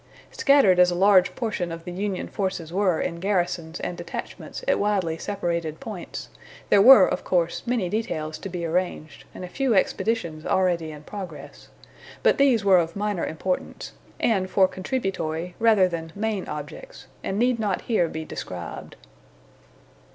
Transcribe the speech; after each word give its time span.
Scattered 0.31 0.79
as 0.79 0.89
a 0.89 0.95
large 0.95 1.35
portion 1.35 1.71
of 1.71 1.83
the 1.85 1.91
Union 1.91 2.27
forces 2.27 2.73
were 2.73 2.99
in 2.99 3.19
garrisons 3.19 3.79
and 3.81 3.95
detachments 3.95 4.63
at 4.67 4.79
widely 4.79 5.15
separated 5.15 5.79
points, 5.79 6.29
there 6.69 6.81
were, 6.81 7.07
of 7.07 7.23
course, 7.23 7.61
many 7.67 7.87
details 7.87 8.39
to 8.39 8.49
be 8.49 8.65
arranged, 8.65 9.25
and 9.35 9.45
a 9.45 9.47
few 9.47 9.75
expeditions 9.75 10.43
already 10.43 10.89
in 10.91 11.03
progress; 11.03 11.67
but 12.23 12.39
these 12.39 12.65
were 12.65 12.79
of 12.79 12.95
minor 12.95 13.27
importance, 13.27 13.91
and 14.19 14.49
for 14.49 14.67
contributory, 14.67 15.53
rather 15.59 15.87
than 15.87 16.11
main 16.15 16.47
objects, 16.47 17.05
and 17.23 17.37
need 17.37 17.59
not 17.59 17.83
here 17.83 18.07
be 18.07 18.25
described. 18.25 18.95